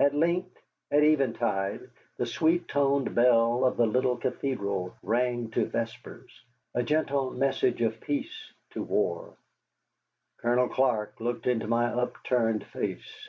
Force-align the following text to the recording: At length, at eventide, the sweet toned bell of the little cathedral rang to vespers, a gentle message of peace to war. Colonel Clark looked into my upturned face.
At 0.00 0.12
length, 0.12 0.58
at 0.90 1.04
eventide, 1.04 1.90
the 2.16 2.26
sweet 2.26 2.66
toned 2.66 3.14
bell 3.14 3.64
of 3.64 3.76
the 3.76 3.86
little 3.86 4.16
cathedral 4.16 4.96
rang 5.04 5.52
to 5.52 5.66
vespers, 5.66 6.32
a 6.74 6.82
gentle 6.82 7.30
message 7.30 7.80
of 7.80 8.00
peace 8.00 8.52
to 8.70 8.82
war. 8.82 9.36
Colonel 10.38 10.68
Clark 10.68 11.20
looked 11.20 11.46
into 11.46 11.68
my 11.68 11.84
upturned 11.86 12.64
face. 12.64 13.28